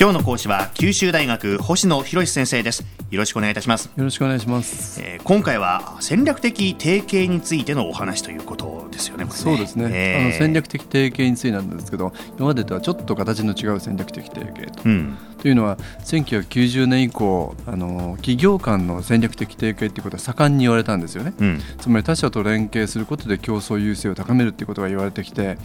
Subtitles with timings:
[0.00, 2.84] 今日の講師は九州大学星野博先生です。
[3.10, 3.90] よろしくお願いいたします。
[3.96, 25.58] よろしくお願いします、えー、今回は戦略的提携についてのお話ということですよね、ね、そうですね、えー、あの戦略的提携についてなんですけど今までとはちょっと形の違う戦略的提携と、うん、というのは1990年以降あの企業間の戦略的提携ということは盛んに言われたんですよね、うん、つまり他社と連携することで競争優勢を高めるということが言われてきて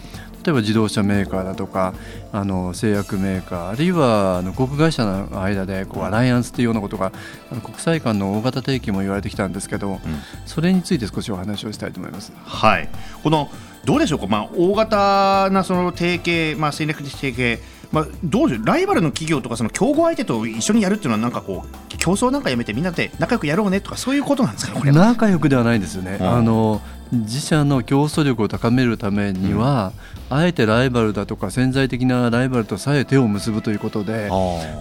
[0.43, 1.93] 例えば自動車メーカーだとか
[2.31, 7.11] あの製薬メーカーあるいはあの航空会社の間でこうアライアンスというようなことが
[7.51, 9.99] あの国際間の大型提携も言われてきたんですけど、うん、
[10.45, 12.33] それについて少しお話をしたいと思います。
[12.43, 12.89] はい。
[13.23, 13.49] この
[13.85, 17.59] どうでしょうか、まあ、大型なその提携、まあ、戦略的提携
[17.93, 34.29] まあ、どうでライバルの企業とかその競合相手と一緒にやるっていうのはなんかこう競争なんかやめてみんなで仲良くやろうねとかそういうことなんですかね仲良くではないですよね、うん、あの自社の競争力を高めるためには、うん、あえてライバルだとか潜在的なライバルとさえ手を結ぶということで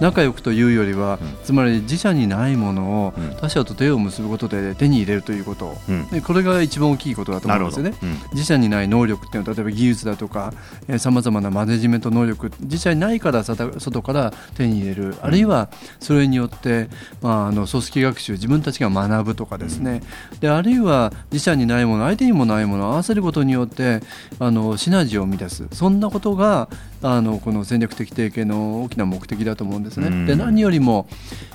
[0.00, 5.76] 仲良くというよりは、うん、つまり自社にないものを他社と手を結ぶことで手に入れるということ、
[6.10, 7.94] でこれが一番大きいことだと思うんですよね。
[8.32, 10.52] 自社にない能力っていうのは例えば技術だとか
[10.98, 15.14] さまざまなマネジメント能力自社にないから外から手に入れる。
[15.22, 15.68] あるいは
[16.00, 16.88] それによって、
[17.20, 20.02] まあ、あの組織学習自分たちが学ぶとかですね。
[20.40, 24.00] であるいは自社にないもの相手にもないものを合わせることによって
[24.38, 26.68] あのシナジーを生み出すそんなことが
[27.02, 30.26] あのこの戦略的提携の大きな目的だと思うんですね。
[30.26, 31.06] で何よりも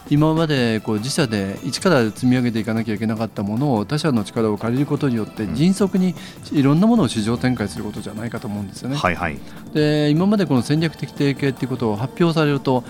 [0.10, 6.16] 今までこう自社で一から積み上げていかなきゃいけなかったものを他社の力を借りることによって迅速に
[6.52, 8.98] いろんなものを市場展開することじゃないかと思うんですよね。
[8.98, 9.38] はいはい、
[9.74, 12.84] で今までこの戦略的提携っていうことを発表されると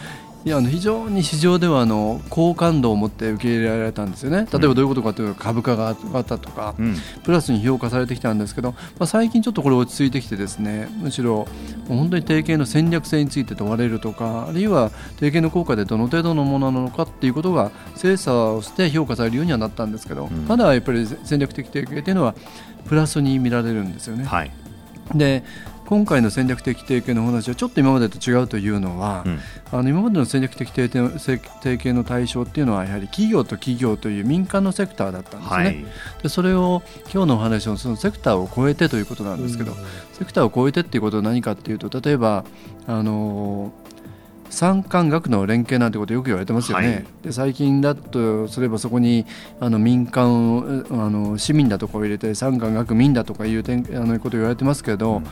[0.47, 6.95] いやあの非常に市場ではあの好感度を持って受け入れられたんですよね、例えばどういうことかというと株価が上がったとか、うん、
[7.25, 11.49] プラスに評価されてきたんですけど、まあ、最近ちょっとこれ落ち着いてきてですねむしろ
[11.89, 22.35] 本当に提携の戦略性について問われるとかあるいは提携の効果でどの程度のものなのかっていうことが精査をして評価されるようにはなったんですけど、うん、まだやっぱり戦略的提携というのは
[22.87, 24.23] プラスに見られるんですよね。
[24.23, 24.51] はい。
[25.13, 25.43] で
[25.87, 29.39] 今回の戦略的提携の話はちょっと今までと違うというのは、うん、
[29.71, 35.63] あの今までの戦略的提携の対象っていうのはやはり企業と企業という民間のセクターだったんですね。
[35.63, 35.85] はい、
[36.23, 36.83] でそれを
[37.13, 39.77] 今日のお話のそのセクターを超えてということなんですけど、うん、
[40.11, 42.43] セクターを超えてっていうことは何かっていうと例えば
[42.85, 43.71] あの
[44.57, 49.27] 産官学の連携なんてことよく言われてますよね、はい、で最近だとすればそこに
[49.59, 55.23] あの民間あの市民だとかを入れて産官学民だとかいう点あのこと言われてますけど、うん、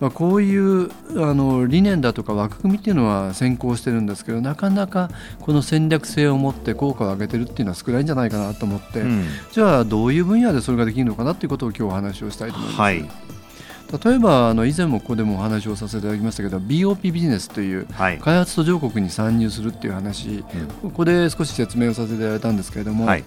[0.00, 12.80] まあ、こういうあの理念だとか枠組みっていうのは先行してるんですけどなかなかこの戦略性を持って効果を上げてるっていうのは少ないんじゃないかなと思って、うん、じゃあどういう分野でそれができるのかなっていうことを今日お話をしたいと思います。
[12.80, 13.41] はい
[14.04, 20.44] 例えばあの以前もここでもお話をさせていただきましたけど BOP ビジネスという開発途上国に参入するっていう話、はい、
[20.82, 23.24] ここで少し説明をさせていただいたんですけれども、はい、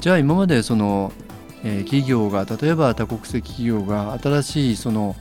[0.00, 1.12] じゃあ今までその、
[1.62, 5.14] えー、企業が例えば多国籍企業が新しいその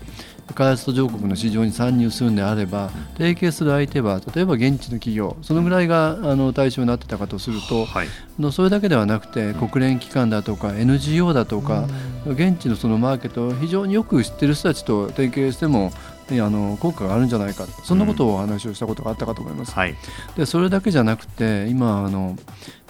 [0.53, 8.07] 開発途上国の市場に参入するんであれば提携する相手は例えば現地の企業そのぐらいがあの対象になってたかとすると、はい、
[8.51, 11.88] それだけではなくて国連機関だとか NGO だとか
[12.25, 15.91] 現地のそのマーケットを非常によく知ってる人たちと提携しても
[16.39, 19.69] あの効果があるんじゃないかそんなことをお話をしたことがあったかと思います。
[19.69, 19.95] うんはい、
[20.37, 22.37] でそれだけじゃなくて今あの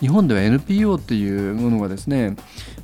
[0.02, 2.36] 日本では NPO っていうものがですね、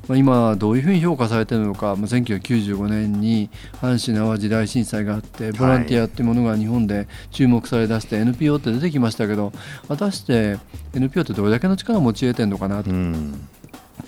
[0.08, 3.50] まあ、今どういうふうに評価されているのか、まあ、1995年に
[3.82, 9.52] 阪神・淡路大震災があってボランティアっていうものが日本で注目されだして NPO って出てきましたけど
[9.88, 10.58] 果たして
[10.94, 12.92] NPO ってどれだけの力を持ち得てるのかなと。
[12.92, 13.48] うん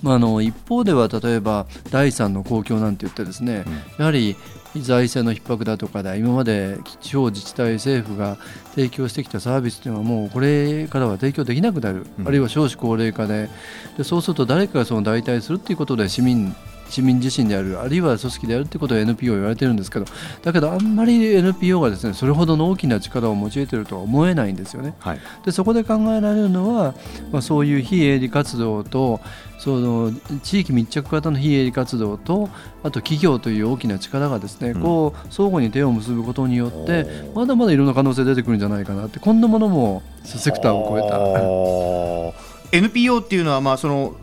[0.02, 3.66] まあ、あの一方では例えば第三の公共なんて言ってですね、
[3.98, 4.36] やはり
[4.78, 8.38] 財政の逼迫だとかで今まで地方自治体政府が
[8.76, 13.50] 提供してきたサービスというのはもうこれからは提供できなくなる、うん、あるいは少子高齢化で。
[13.98, 16.56] でそうすると誰かがその代替するということで市民
[16.90, 20.06] 市民自身であるあるいは組織であるということを NPO 言われてるんですけど
[20.44, 24.96] だけどあんまり NPO がですねそれほどの大きな力を用いているとは思えないんですよね。
[25.00, 26.96] はい、でそこで考えられるのは、
[27.32, 29.22] まあ、そういう非営利活動と
[29.58, 30.12] その
[30.42, 32.50] 地域密着型の非営利活動と
[32.82, 37.06] あと企業という大きな力がですね、うん、こう相互に手を結ぶことによって
[37.36, 42.50] まだまだいろんな可能性出てくるんじゃないかなってこんなものもセクターを超えた。
[42.72, 44.16] NPO っていうのはまあその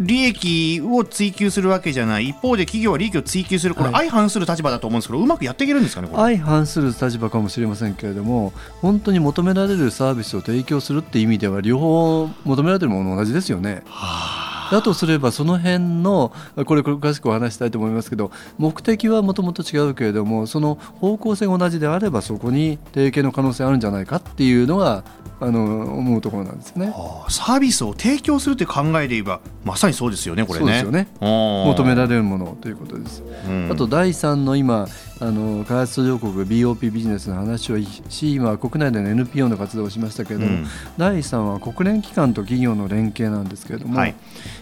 [0.00, 2.28] 利益を追求するわけじゃない。
[2.30, 13.82] 一方で企業は利益を追求するこれ相反する立場だと思うんですけど、はい、うまくやっていけるんですかね相反する立場かもしれませんけれども本当に求められるサービスを提供するっていう意味では両方求められてるもの同じですよね。
[13.86, 14.39] はあ
[14.70, 16.32] だとすればその辺の
[16.66, 25.04] これ詳しくお話したいと思いますけど目的はもともと違うけれどもその方向性が同じであればそこに提携の可能性あるんじゃないかっていうのが
[25.40, 26.92] あの思うところなんですね。
[27.30, 30.66] サービスを提供するという考えで言えばまさにそうですよねこれね。
[30.66, 33.22] そうですよね求められるものということです。
[33.48, 34.86] うん、あと第3の今
[35.22, 37.78] あの開発途上国 BOP ビジネスの話を
[38.08, 44.14] し今国内での NPO の活動をしましたけれども、うん、第3は国連機関と企業の連携なんですけれども、はい、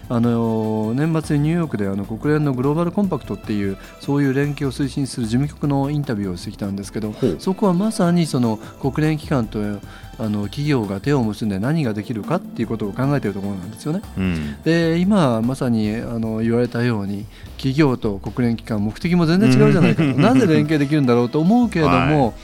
[0.09, 9.61] あの年末にニューヨークであの国連のグローバルコンパクトっていうそういう連携を推進する事務局のインタビューをしてきたんですけどそこはまさにその国連機関と
[10.21, 14.03] あの企業が手を結んで何ができるかっていうことを考えているところなんですよね。
[14.17, 17.25] うん、で今まさにあの言われたように
[17.57, 22.35] 企業と国連機関目的も全然違うじゃないかと、な ぜ連携できるんだろうと思うけれども、はい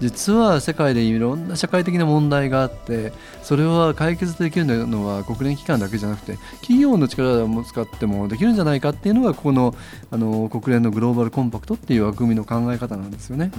[0.00, 3.12] 実は世界でいろんな社会的な問題があって
[3.42, 9.74] それは解決できるのは国連機関だけじゃなくて企業の力を使ってもできるんじゃないかっていうのがここの
[10.10, 13.50] あの国連のグローバルコンパクトっていう枠組みの考え方なんですよね。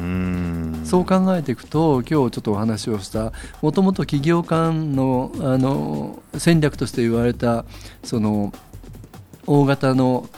[0.86, 7.66] そう考えていくと今日ちょっとお話をしたもともと企業間のあの戦略として言われた
[8.04, 8.54] その
[9.46, 10.30] 大型の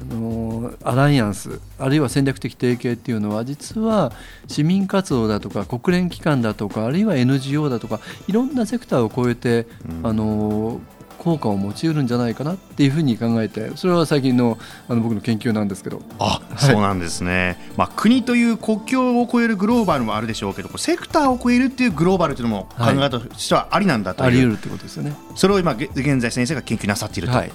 [0.00, 4.12] あのアライアンスあるいは戦略的提携っていうのは実は
[4.46, 10.80] 市民活動だとか国連機関だとかあるいは NGO だとかいろんなセクターを超えて、うん、あの
[11.18, 14.58] 効果を持ちうるんじゃないかなっていうふうに考えてそれは最近の
[14.88, 16.02] あの僕の研究なんですけど。
[16.20, 25.14] あ、はい、そうなんですね、まあ、国という国境を越えるグローバルもあるでしょうけどセクターを越えるっていうグローバルというのも考え方としてはありなんだという、はい、あり得るってことですよね。
[25.34, 27.34] それを今現在先生が研究なさっていると。
[27.34, 27.52] はい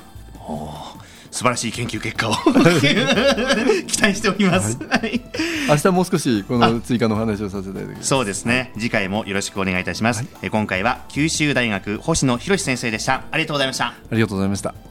[1.32, 2.34] 素晴らしい研究結果を。
[3.88, 5.22] 期待しております、はい、
[5.70, 8.08] 明日もう少しこの追加の話をさせていただきます。
[8.08, 8.72] そうですね。
[8.78, 13.24] 次回もよろしくお願いいたします、はい、今回は九州大学星野博先生でした。
[13.32, 13.86] ありがとうございました。
[13.86, 14.91] ありがとうございました